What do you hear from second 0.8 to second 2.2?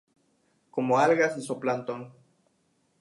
algas y zooplancton.